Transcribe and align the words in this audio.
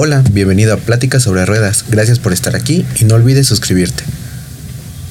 Hola, 0.00 0.22
bienvenido 0.30 0.74
a 0.74 0.76
Pláticas 0.76 1.24
sobre 1.24 1.44
Ruedas. 1.44 1.84
Gracias 1.88 2.20
por 2.20 2.32
estar 2.32 2.54
aquí 2.54 2.86
y 3.00 3.04
no 3.04 3.16
olvides 3.16 3.48
suscribirte. 3.48 4.04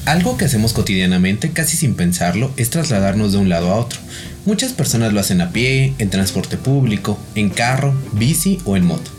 Algo 0.06 0.38
que 0.38 0.46
hacemos 0.46 0.72
cotidianamente, 0.72 1.50
casi 1.50 1.76
sin 1.76 1.92
pensarlo, 1.92 2.54
es 2.56 2.70
trasladarnos 2.70 3.32
de 3.32 3.38
un 3.38 3.50
lado 3.50 3.70
a 3.70 3.76
otro. 3.76 4.00
Muchas 4.46 4.72
personas 4.72 5.12
lo 5.12 5.20
hacen 5.20 5.42
a 5.42 5.50
pie, 5.52 5.92
en 5.98 6.08
transporte 6.08 6.56
público, 6.56 7.20
en 7.34 7.50
carro, 7.50 7.94
bici 8.12 8.60
o 8.64 8.78
en 8.78 8.86
moto. 8.86 9.10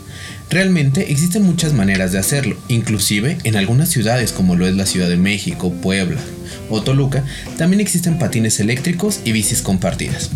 Realmente 0.50 1.12
existen 1.12 1.44
muchas 1.44 1.72
maneras 1.72 2.10
de 2.10 2.18
hacerlo, 2.18 2.56
inclusive 2.66 3.38
en 3.44 3.54
algunas 3.54 3.90
ciudades 3.90 4.32
como 4.32 4.56
lo 4.56 4.66
es 4.66 4.74
la 4.74 4.86
Ciudad 4.86 5.08
de 5.08 5.18
México, 5.18 5.72
Puebla 5.72 6.20
o 6.68 6.82
Toluca, 6.82 7.22
también 7.58 7.78
existen 7.78 8.18
patines 8.18 8.58
eléctricos 8.58 9.20
y 9.24 9.30
bicis 9.30 9.62
compartidas. 9.62 10.30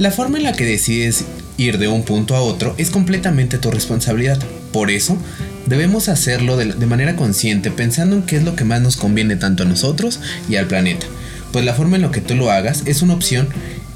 La 0.00 0.10
forma 0.10 0.38
en 0.38 0.44
la 0.44 0.54
que 0.54 0.64
decides 0.64 1.24
ir 1.58 1.76
de 1.76 1.88
un 1.88 2.04
punto 2.04 2.34
a 2.34 2.40
otro 2.40 2.74
es 2.78 2.90
completamente 2.90 3.58
tu 3.58 3.70
responsabilidad. 3.70 4.38
Por 4.72 4.90
eso, 4.90 5.18
debemos 5.66 6.08
hacerlo 6.08 6.56
de, 6.56 6.86
manera 6.86 7.16
consciente, 7.16 7.70
pensando 7.70 8.16
en 8.16 8.22
qué 8.22 8.36
es 8.36 8.44
lo 8.44 8.56
que 8.56 8.64
más 8.64 8.80
nos 8.80 8.96
conviene 8.96 9.36
tanto 9.36 9.64
a 9.64 9.66
nosotros 9.66 10.20
y 10.48 10.56
al 10.56 10.66
planeta. 10.66 11.06
Pues 11.52 11.64
la 11.64 11.74
forma 11.74 11.96
en 11.96 12.02
la 12.02 12.10
que 12.10 12.20
tú 12.20 12.34
lo 12.34 12.50
hagas 12.50 12.84
es 12.86 13.02
una 13.02 13.14
opción 13.14 13.48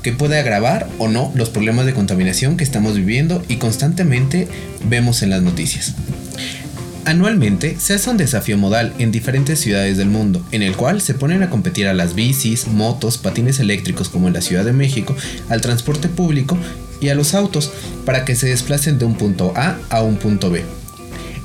que 0.02 0.12
puede 0.12 0.38
agravar 0.38 0.88
o 0.98 1.08
no 1.08 1.32
los 1.34 1.48
problemas 1.48 1.86
de 1.86 1.94
contaminación 1.94 2.56
que 2.56 2.64
estamos 2.64 2.96
viviendo 2.96 3.42
y 3.48 3.56
constantemente 3.56 4.48
vemos 4.88 5.22
en 5.22 5.30
las 5.30 5.42
noticias. 5.42 5.94
Anualmente 7.04 7.76
se 7.80 7.94
hace 7.94 8.10
un 8.10 8.16
desafío 8.16 8.56
modal 8.56 8.92
en 8.98 9.10
diferentes 9.10 9.58
ciudades 9.58 9.96
del 9.96 10.08
mundo, 10.08 10.44
en 10.52 10.62
el 10.62 10.76
cual 10.76 11.00
se 11.00 11.14
ponen 11.14 11.42
a 11.42 11.50
competir 11.50 11.88
a 11.88 11.94
las 11.94 12.14
bicis, 12.14 12.68
motos, 12.68 13.18
patines 13.18 13.58
eléctricos 13.58 14.08
como 14.08 14.28
en 14.28 14.34
la 14.34 14.40
Ciudad 14.40 14.64
de 14.64 14.72
México, 14.72 15.16
al 15.48 15.60
transporte 15.60 16.08
público 16.08 16.56
y 17.02 17.08
a 17.08 17.14
los 17.14 17.34
autos 17.34 17.70
para 18.06 18.24
que 18.24 18.36
se 18.36 18.46
desplacen 18.46 18.98
de 18.98 19.04
un 19.04 19.16
punto 19.16 19.52
A 19.56 19.78
a 19.90 20.02
un 20.02 20.16
punto 20.16 20.50
B. 20.50 20.64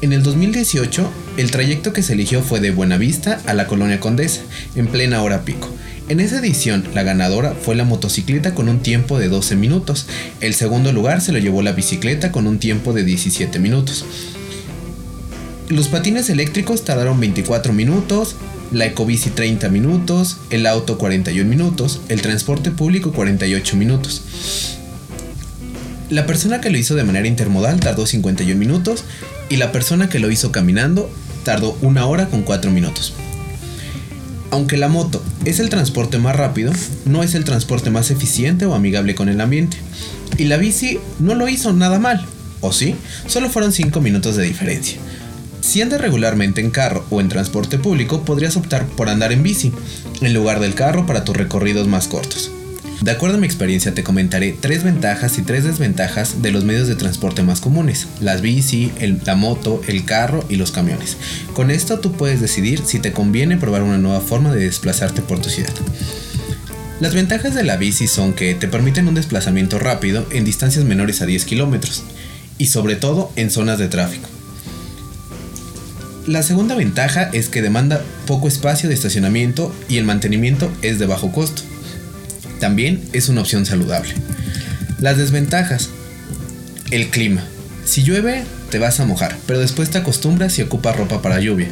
En 0.02 0.14
el 0.14 0.22
2018, 0.22 1.10
el 1.38 1.50
trayecto 1.50 1.92
que 1.92 2.04
se 2.04 2.14
eligió 2.14 2.44
fue 2.44 2.60
de 2.60 2.70
Buenavista 2.70 3.42
a 3.48 3.56
la 3.56 3.66
Colonia 3.66 4.00
Condesa, 4.00 4.42
en 4.76 4.88
plena 4.88 5.24
hora 5.24 5.44
pico. 5.44 5.68
En 6.08 6.20
esa 6.20 6.38
edición, 6.40 6.88
la 6.94 7.02
ganadora 7.04 7.56
fue 7.60 7.76
la 7.76 7.84
motocicleta 7.84 8.54
con 8.54 8.70
un 8.70 8.80
tiempo 8.80 9.18
de 9.18 9.28
12 9.28 9.56
minutos. 9.56 10.06
El 10.40 10.54
segundo 10.54 10.94
lugar 10.94 11.20
se 11.20 11.32
lo 11.32 11.40
llevó 11.40 11.64
la 11.64 11.74
bicicleta 11.74 12.32
con 12.32 12.46
un 12.46 12.60
tiempo 12.60 12.94
de 12.94 13.04
17 13.04 13.58
minutos. 13.60 14.06
Los 15.68 15.90
patines 15.90 16.30
eléctricos 16.30 16.86
tardaron 16.86 17.20
24 17.20 17.74
minutos, 17.74 18.36
la 18.72 18.86
ecobici 18.86 19.32
30 19.32 19.68
minutos, 19.70 20.38
el 20.50 20.66
auto 20.66 20.98
41 20.98 21.50
minutos, 21.50 22.02
el 22.08 22.22
transporte 22.22 22.72
público 22.72 23.12
48 23.12 23.76
minutos. 23.76 24.77
La 26.10 26.26
persona 26.26 26.62
que 26.62 26.70
lo 26.70 26.78
hizo 26.78 26.96
de 26.96 27.04
manera 27.04 27.28
intermodal 27.28 27.82
tardó 27.82 28.06
51 28.06 28.58
minutos 28.58 29.04
y 29.50 29.58
la 29.58 29.74
persona 29.74 30.08
que 30.08 30.20
lo 30.20 30.32
hizo 30.32 30.54
caminando 30.54 31.10
tardó 31.44 31.78
una 31.82 32.06
hora 32.06 32.28
con 32.28 32.44
4 32.44 32.72
minutos. 32.72 33.14
Aunque 34.50 34.78
la 34.78 34.88
moto 34.88 35.22
es 35.44 35.60
el 35.60 35.70
transporte 35.70 36.18
más 36.18 36.34
rápido, 36.38 36.72
no 37.06 37.24
es 37.24 37.36
el 37.36 37.44
transporte 37.44 37.90
más 37.90 38.10
eficiente 38.10 38.66
o 38.66 38.74
amigable 38.74 39.16
con 39.16 39.28
el 39.28 39.42
ambiente. 39.42 39.76
Y 40.38 40.46
la 40.46 40.56
bici 40.56 41.00
no 41.20 41.36
lo 41.36 41.50
hizo 41.50 41.74
nada 41.74 42.00
mal, 42.00 42.26
¿o 42.62 42.72
sí? 42.72 42.96
Solo 43.28 43.50
fueron 43.50 43.74
5 43.74 44.00
minutos 44.00 44.38
de 44.38 44.44
diferencia. 44.46 45.00
Si 45.60 45.82
andas 45.82 46.00
regularmente 46.00 46.62
en 46.62 46.72
carro 46.72 47.06
o 47.10 47.20
en 47.20 47.28
transporte 47.28 47.78
público, 47.80 48.24
podrías 48.24 48.56
optar 48.56 48.86
por 48.86 49.10
andar 49.10 49.34
en 49.34 49.44
bici, 49.44 49.74
en 50.22 50.34
lugar 50.34 50.62
del 50.62 50.74
carro 50.74 51.06
para 51.06 51.26
tus 51.26 51.36
recorridos 51.36 51.86
más 51.88 52.08
cortos. 52.08 52.52
De 53.02 53.12
acuerdo 53.12 53.38
a 53.38 53.40
mi 53.40 53.46
experiencia 53.46 53.94
te 53.94 54.04
comentaré 54.04 54.58
tres 54.60 54.84
ventajas 54.84 55.38
y 55.38 55.44
tres 55.44 55.64
desventajas 55.64 56.42
de 56.42 56.52
los 56.52 56.64
medios 56.64 56.88
de 56.88 56.96
transporte 56.96 57.44
más 57.44 57.62
comunes, 57.62 58.08
las 58.22 58.42
bici, 58.42 58.92
la 59.24 59.36
moto, 59.36 59.82
el 59.88 60.04
carro 60.04 60.44
y 60.50 60.56
los 60.56 60.72
camiones. 60.72 61.16
Con 61.54 61.70
esto 61.70 62.00
tú 62.00 62.14
puedes 62.14 62.42
decidir 62.42 62.82
si 62.86 63.00
te 63.00 63.12
conviene 63.12 63.58
probar 63.58 63.84
una 63.84 64.00
nueva 64.00 64.22
forma 64.22 64.54
de 64.54 64.66
desplazarte 64.66 65.22
por 65.22 65.40
tu 65.40 65.50
ciudad. 65.50 65.74
Las 67.00 67.14
ventajas 67.14 67.54
de 67.54 67.64
la 67.64 67.78
bici 67.78 68.08
son 68.08 68.34
que 68.34 68.56
te 68.56 68.68
permiten 68.68 69.08
un 69.08 69.14
desplazamiento 69.14 69.78
rápido 69.78 70.26
en 70.32 70.44
distancias 70.46 70.84
menores 70.84 71.22
a 71.22 71.28
10 71.28 71.46
kilómetros 71.46 72.04
y 72.58 72.68
sobre 72.68 72.96
todo 72.96 73.32
en 73.36 73.52
zonas 73.52 73.78
de 73.78 73.88
tráfico. 73.88 74.28
La 76.26 76.42
segunda 76.42 76.74
ventaja 76.76 77.30
es 77.32 77.48
que 77.48 77.62
demanda 77.62 78.04
poco 78.26 78.48
espacio 78.48 78.90
de 78.90 78.96
estacionamiento 78.96 79.74
y 79.88 79.98
el 79.98 80.04
mantenimiento 80.04 80.72
es 80.82 80.98
de 80.98 81.06
bajo 81.06 81.32
costo. 81.32 81.62
También 82.60 83.02
es 83.14 83.30
una 83.30 83.42
opción 83.42 83.66
saludable. 83.66 84.14
Las 85.00 85.18
desventajas. 85.18 85.90
El 86.92 87.10
clima. 87.10 87.44
Si 87.86 88.04
llueve, 88.04 88.44
te 88.70 88.80
vas 88.80 89.00
a 89.00 89.06
mojar, 89.06 89.38
pero 89.46 89.60
después 89.60 89.90
te 89.90 89.98
acostumbras 89.98 90.58
y 90.60 90.62
ocupas 90.62 90.96
ropa 90.96 91.22
para 91.22 91.40
lluvia. 91.40 91.68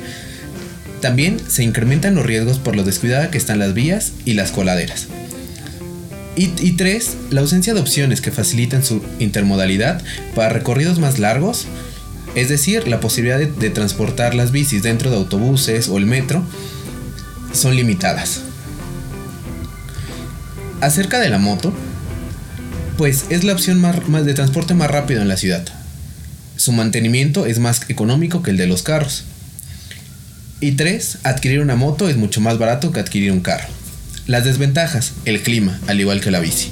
También 1.01 1.39
se 1.47 1.63
incrementan 1.63 2.15
los 2.15 2.25
riesgos 2.25 2.59
por 2.59 2.75
lo 2.75 2.83
descuidada 2.83 3.31
que 3.31 3.37
están 3.37 3.59
las 3.59 3.73
vías 3.73 4.13
y 4.25 4.33
las 4.33 4.51
coladeras. 4.51 5.07
Y, 6.37 6.73
tres, 6.73 7.15
la 7.29 7.39
ausencia 7.39 7.73
de 7.73 7.79
opciones 7.79 8.19
que 8.19 8.29
facilitan 8.29 8.83
su 8.83 9.01
intermodalidad 9.19 10.03
para 10.35 10.49
recorridos 10.49 10.99
más 10.99 11.17
largos 11.17 11.65
es 12.35 12.49
decir, 12.49 12.87
la 12.87 12.99
posibilidad 12.99 13.39
de, 13.39 13.69
transportar 13.69 14.35
las 14.35 14.51
bicis 14.51 14.83
dentro 14.83 15.09
de 15.09 15.15
autobuses 15.15 15.87
o 15.87 15.97
el 15.97 16.05
metro 16.05 16.43
son 17.53 17.77
limitadas. 17.77 18.41
Acerca 20.85 21.19
de 21.19 21.29
la 21.29 21.39
moto, 21.39 21.73
pues 22.95 23.25
es 23.29 23.43
la 23.43 23.53
opción 23.53 23.81
más, 23.81 24.23
de 24.23 24.33
transporte 24.35 24.75
más 24.75 24.91
rápido 24.91 25.19
en 25.19 25.27
la 25.27 25.35
ciudad. 25.35 25.65
Su 26.57 26.73
mantenimiento 26.73 27.47
es 27.47 27.57
más 27.57 27.81
económico 27.89 28.43
que 28.43 28.51
el 28.51 28.57
de 28.57 28.67
los 28.67 28.83
carros. 28.83 29.23
Y 30.59 30.73
tres, 30.73 31.17
adquirir 31.23 31.61
una 31.61 31.75
moto 31.75 32.07
es 32.07 32.17
mucho 32.17 32.39
más 32.39 32.59
barato 32.59 32.91
que 32.91 32.99
adquirir 32.99 33.31
un 33.31 33.39
carro. 33.39 33.67
Las 34.27 34.45
desventajas, 34.45 35.13
el 35.25 35.41
clima, 35.41 35.79
al 35.87 35.99
igual 35.99 36.21
que 36.21 36.29
la 36.29 36.39
bici. 36.39 36.69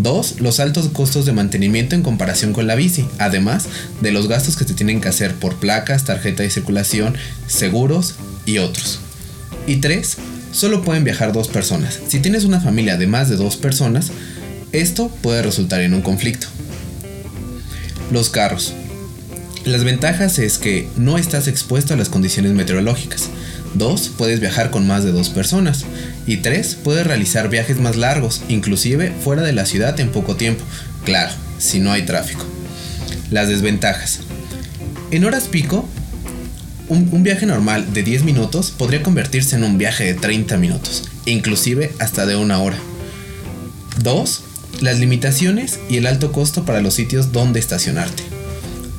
2. 0.00 0.40
Los 0.40 0.58
altos 0.58 0.88
costos 0.88 1.24
de 1.24 1.32
mantenimiento 1.32 1.94
en 1.94 2.02
comparación 2.02 2.52
con 2.52 2.66
la 2.66 2.74
bici, 2.74 3.06
además 3.18 3.66
de 4.00 4.10
los 4.10 4.26
gastos 4.26 4.56
que 4.56 4.64
se 4.64 4.74
tienen 4.74 5.00
que 5.00 5.08
hacer 5.08 5.36
por 5.36 5.60
placas, 5.60 6.04
tarjeta 6.04 6.42
de 6.42 6.50
circulación, 6.50 7.16
seguros 7.46 8.16
y 8.44 8.58
otros. 8.58 8.98
Y 9.68 9.76
3. 9.76 10.16
Solo 10.56 10.82
pueden 10.82 11.04
viajar 11.04 11.34
dos 11.34 11.48
personas. 11.48 12.00
Si 12.08 12.18
tienes 12.18 12.44
una 12.44 12.60
familia 12.62 12.96
de 12.96 13.06
más 13.06 13.28
de 13.28 13.36
dos 13.36 13.58
personas, 13.58 14.10
esto 14.72 15.08
puede 15.20 15.42
resultar 15.42 15.82
en 15.82 15.92
un 15.92 16.00
conflicto. 16.00 16.46
Los 18.10 18.30
carros. 18.30 18.72
Las 19.66 19.84
ventajas 19.84 20.38
es 20.38 20.56
que 20.56 20.88
no 20.96 21.18
estás 21.18 21.46
expuesto 21.46 21.92
a 21.92 21.98
las 21.98 22.08
condiciones 22.08 22.52
meteorológicas. 22.52 23.28
2. 23.74 24.12
Puedes 24.16 24.40
viajar 24.40 24.70
con 24.70 24.86
más 24.86 25.04
de 25.04 25.12
dos 25.12 25.28
personas. 25.28 25.84
Y 26.26 26.38
3. 26.38 26.78
Puedes 26.82 27.06
realizar 27.06 27.50
viajes 27.50 27.78
más 27.78 27.96
largos, 27.96 28.40
inclusive 28.48 29.12
fuera 29.22 29.42
de 29.42 29.52
la 29.52 29.66
ciudad 29.66 30.00
en 30.00 30.08
poco 30.08 30.36
tiempo. 30.36 30.64
Claro, 31.04 31.34
si 31.58 31.80
no 31.80 31.92
hay 31.92 32.06
tráfico. 32.06 32.46
Las 33.30 33.48
desventajas. 33.48 34.20
En 35.10 35.26
horas 35.26 35.48
pico, 35.48 35.86
un, 36.88 37.22
viaje 37.22 37.46
normal 37.46 37.92
de 37.92 38.02
10 38.02 38.24
minutos 38.24 38.70
podría 38.70 39.02
convertirse 39.02 39.56
en 39.56 39.64
un 39.64 39.78
viaje 39.78 40.04
de 40.04 40.14
30 40.14 40.56
minutos, 40.56 41.08
inclusive 41.24 41.92
hasta 41.98 42.26
de 42.26 42.36
una 42.36 42.58
hora. 42.58 42.78
2. 44.02 44.42
Las 44.80 44.98
limitaciones 44.98 45.80
y 45.88 45.96
el 45.96 46.06
alto 46.06 46.32
costo 46.32 46.64
para 46.64 46.80
los 46.80 46.94
sitios 46.94 47.32
donde 47.32 47.60
estacionarte. 47.60 48.22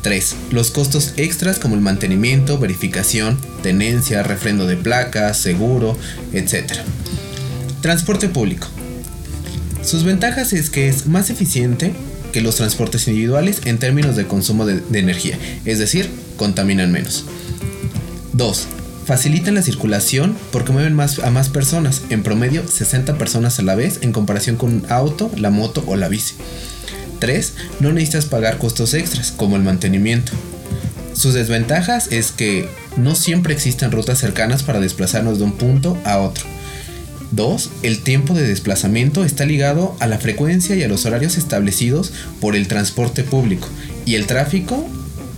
3. 0.01 0.35
Los 0.51 0.71
costos 0.71 1.13
extras 1.17 1.59
como 1.59 1.75
el 1.75 1.81
mantenimiento, 1.81 2.57
verificación, 2.57 3.37
tenencia, 3.63 4.23
refrendo 4.23 4.65
de 4.65 4.77
placas, 4.77 5.37
seguro, 5.37 5.97
etc. 6.33 6.71
Transporte 7.81 8.29
público. 8.29 8.67
Sus 9.83 10.03
ventajas 10.03 10.53
es 10.53 10.69
que 10.69 10.89
es 10.89 11.07
más 11.07 11.29
eficiente 11.29 11.93
que 12.33 12.41
los 12.41 12.55
transportes 12.55 13.07
individuales 13.07 13.61
en 13.65 13.77
términos 13.77 14.15
de 14.15 14.27
consumo 14.27 14.65
de, 14.65 14.81
energía, 14.99 15.37
es 15.65 15.79
decir, 15.79 16.09
contaminan 16.35 16.91
menos. 16.91 17.25
2. 18.37 18.67
Facilitan 19.05 19.55
la 19.55 19.63
circulación 19.63 20.35
porque 20.51 20.71
mueven 20.71 20.93
más 20.93 21.19
a 21.19 21.31
más 21.31 21.49
personas, 21.49 22.03
en 22.09 22.23
promedio 22.23 22.67
60 22.67 23.17
personas 23.17 23.57
a 23.57 23.63
la 23.63 23.75
vez 23.75 23.99
en 24.01 24.11
comparación 24.11 24.57
con 24.57 24.73
un 24.73 24.85
auto, 24.89 25.31
la 25.35 25.49
moto 25.49 25.83
o 25.87 25.95
la 25.95 26.07
bici. 26.07 26.35
3. 27.19 27.53
No 27.79 27.91
necesitas 27.91 28.25
pagar 28.25 28.59
costos 28.59 28.93
extras, 28.93 29.31
como 29.31 29.55
el 29.55 29.63
mantenimiento. 29.63 30.33
Sus 31.13 31.33
desventajas 31.33 32.11
es 32.11 32.31
que 32.31 32.69
no 32.95 33.15
siempre 33.15 33.53
existen 33.53 33.91
rutas 33.91 34.19
cercanas 34.19 34.61
para 34.61 34.79
desplazarnos 34.79 35.39
de 35.39 35.45
un 35.45 35.53
punto 35.53 35.97
a 36.05 36.19
otro. 36.19 36.45
2. 37.31 37.71
El 37.81 38.03
tiempo 38.03 38.35
de 38.35 38.47
desplazamiento 38.47 39.25
está 39.25 39.45
ligado 39.45 39.95
a 39.99 40.05
la 40.05 40.19
frecuencia 40.19 40.75
y 40.75 40.83
a 40.83 40.87
los 40.87 41.05
horarios 41.07 41.37
establecidos 41.37 42.13
por 42.39 42.55
el 42.55 42.67
transporte 42.67 43.23
público 43.23 43.67
y 44.05 44.13
el 44.13 44.27
tráfico 44.27 44.87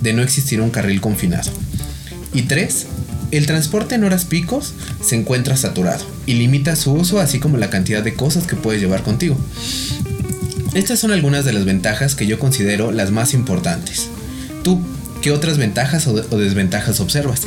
de 0.01 0.11
no 0.11 0.21
existir 0.21 0.59
un 0.59 0.69
carril 0.69 0.99
confinado. 0.99 1.49
Y 2.33 2.43
3. 2.43 2.87
El 3.31 3.45
transporte 3.45 3.95
en 3.95 4.03
horas 4.03 4.25
picos 4.25 4.73
se 5.03 5.15
encuentra 5.15 5.55
saturado 5.55 6.05
y 6.25 6.33
limita 6.33 6.75
su 6.75 6.93
uso 6.93 7.19
así 7.19 7.39
como 7.39 7.57
la 7.57 7.69
cantidad 7.69 8.03
de 8.03 8.15
cosas 8.15 8.47
que 8.47 8.55
puedes 8.55 8.81
llevar 8.81 9.03
contigo. 9.03 9.37
Estas 10.73 10.99
son 10.99 11.11
algunas 11.11 11.45
de 11.45 11.53
las 11.53 11.65
ventajas 11.65 12.15
que 12.15 12.27
yo 12.27 12.39
considero 12.39 12.91
las 12.91 13.11
más 13.11 13.33
importantes. 13.33 14.07
¿Tú 14.63 14.81
¿Qué 15.21 15.31
otras 15.31 15.57
ventajas 15.57 16.07
o, 16.07 16.13
desventajas 16.37 17.01
observas? 17.01 17.41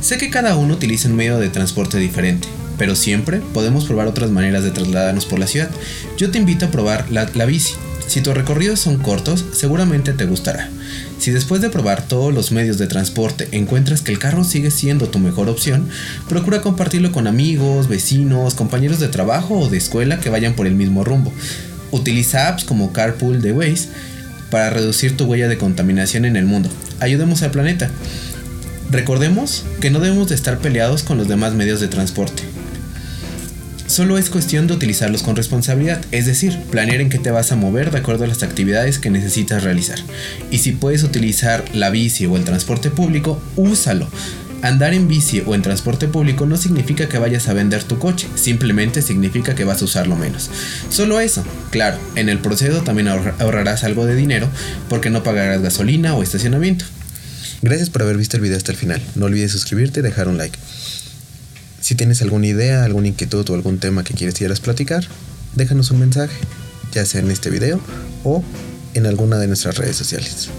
Sé 0.00 0.16
que 0.16 0.30
cada 0.30 0.56
uno 0.56 0.74
utiliza 0.74 1.08
un 1.08 1.16
medio 1.16 1.38
de 1.38 1.50
transporte 1.50 1.98
diferente, 1.98 2.48
pero 2.78 2.96
siempre 2.96 3.40
podemos 3.52 3.84
probar 3.84 4.06
otras 4.06 4.30
maneras 4.30 4.64
de 4.64 4.70
trasladarnos 4.70 5.26
por 5.26 5.38
la 5.38 5.46
ciudad. 5.46 5.70
Yo 6.16 6.30
te 6.30 6.38
invito 6.38 6.66
a 6.66 6.70
probar 6.70 7.10
la, 7.10 7.28
la 7.34 7.44
bici. 7.44 7.74
Si 8.06 8.20
tus 8.20 8.34
recorridos 8.34 8.80
son 8.80 8.98
cortos, 8.98 9.44
seguramente 9.52 10.12
te 10.12 10.26
gustará. 10.26 10.70
Si 11.18 11.32
después 11.32 11.60
de 11.60 11.70
probar 11.70 12.02
todos 12.06 12.32
los 12.32 12.52
medios 12.52 12.78
de 12.78 12.86
transporte 12.86 13.48
encuentras 13.52 14.02
que 14.02 14.12
el 14.12 14.18
carro 14.18 14.44
sigue 14.44 14.70
siendo 14.70 15.08
tu 15.08 15.18
mejor 15.18 15.48
opción, 15.48 15.88
procura 16.28 16.60
compartirlo 16.60 17.10
con 17.10 17.26
amigos, 17.26 17.88
vecinos, 17.88 18.54
compañeros 18.54 19.00
de 19.00 19.08
trabajo 19.08 19.58
o 19.58 19.68
de 19.68 19.78
escuela 19.78 20.20
que 20.20 20.30
vayan 20.30 20.54
por 20.54 20.66
el 20.66 20.74
mismo 20.74 21.04
rumbo. 21.04 21.32
Utiliza 21.90 22.48
apps 22.48 22.64
como 22.64 22.92
Carpool 22.92 23.42
de 23.42 23.52
Waze 23.52 23.88
para 24.50 24.70
reducir 24.70 25.16
tu 25.16 25.24
huella 25.24 25.48
de 25.48 25.58
contaminación 25.58 26.24
en 26.24 26.36
el 26.36 26.46
mundo. 26.46 26.68
Ayudemos 27.00 27.42
al 27.42 27.50
planeta. 27.50 27.90
Recordemos 28.90 29.64
que 29.80 29.90
no 29.90 29.98
debemos 29.98 30.28
de 30.28 30.36
estar 30.36 30.58
peleados 30.58 31.02
con 31.02 31.18
los 31.18 31.26
demás 31.26 31.54
medios 31.54 31.80
de 31.80 31.88
transporte. 31.88 32.44
Solo 33.86 34.18
es 34.18 34.30
cuestión 34.30 34.66
de 34.66 34.74
utilizarlos 34.74 35.22
con 35.22 35.36
responsabilidad, 35.36 36.04
es 36.10 36.26
decir, 36.26 36.58
planear 36.70 37.00
en 37.00 37.08
qué 37.08 37.18
te 37.18 37.30
vas 37.30 37.52
a 37.52 37.56
mover 37.56 37.92
de 37.92 37.98
acuerdo 37.98 38.24
a 38.24 38.26
las 38.26 38.42
actividades 38.42 38.98
que 38.98 39.10
necesitas 39.10 39.62
realizar. 39.62 39.98
Y 40.50 40.58
si 40.58 40.72
puedes 40.72 41.04
utilizar 41.04 41.64
la 41.72 41.90
bici 41.90 42.26
o 42.26 42.36
el 42.36 42.44
transporte 42.44 42.90
público, 42.90 43.40
úsalo. 43.54 44.08
Andar 44.62 44.94
en 44.94 45.06
bici 45.06 45.42
o 45.46 45.54
en 45.54 45.62
transporte 45.62 46.08
público 46.08 46.46
no 46.46 46.56
significa 46.56 47.08
que 47.08 47.18
vayas 47.18 47.46
a 47.48 47.52
vender 47.52 47.84
tu 47.84 47.98
coche, 47.98 48.26
simplemente 48.34 49.02
significa 49.02 49.54
que 49.54 49.64
vas 49.64 49.82
a 49.82 49.84
usarlo 49.84 50.16
menos. 50.16 50.50
Solo 50.90 51.20
eso, 51.20 51.44
claro, 51.70 51.98
en 52.16 52.28
el 52.28 52.40
proceso 52.40 52.82
también 52.82 53.06
ahorrarás 53.06 53.84
algo 53.84 54.04
de 54.04 54.16
dinero 54.16 54.48
porque 54.88 55.10
no 55.10 55.22
pagarás 55.22 55.62
gasolina 55.62 56.14
o 56.14 56.22
estacionamiento. 56.24 56.84
Gracias 57.62 57.90
por 57.90 58.02
haber 58.02 58.16
visto 58.16 58.36
el 58.36 58.42
video 58.42 58.56
hasta 58.56 58.72
el 58.72 58.78
final. 58.78 59.00
No 59.14 59.26
olvides 59.26 59.52
suscribirte 59.52 60.00
y 60.00 60.02
dejar 60.02 60.26
un 60.26 60.38
like. 60.38 60.58
Si 61.86 61.94
tienes 61.94 62.20
alguna 62.20 62.48
idea, 62.48 62.82
alguna 62.82 63.06
inquietud 63.06 63.48
o 63.48 63.54
algún 63.54 63.78
tema 63.78 64.02
que 64.02 64.12
quieres 64.12 64.34
quieras 64.34 64.58
platicar, 64.58 65.04
déjanos 65.54 65.92
un 65.92 66.00
mensaje, 66.00 66.36
ya 66.90 67.06
sea 67.06 67.20
en 67.20 67.30
este 67.30 67.48
video 67.48 67.78
o 68.24 68.42
en 68.94 69.06
alguna 69.06 69.38
de 69.38 69.46
nuestras 69.46 69.78
redes 69.78 69.94
sociales. 69.94 70.50